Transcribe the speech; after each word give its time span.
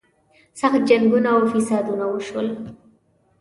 سخت 0.59 0.79
جنګونه 0.89 1.29
او 1.35 1.41
فسادونه 1.51 2.05
وشول. 2.09 2.47